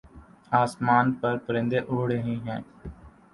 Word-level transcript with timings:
آسمان 0.61 1.05
پر 1.19 1.33
پرندے 1.45 1.79
اڑ 1.89 2.01
رہے 2.11 2.35
ہیں 2.37 2.61